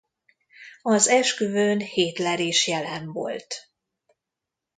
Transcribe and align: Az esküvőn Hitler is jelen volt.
Az 0.81 1.07
esküvőn 1.07 1.79
Hitler 1.79 2.39
is 2.39 2.67
jelen 2.67 3.11
volt. 3.11 3.71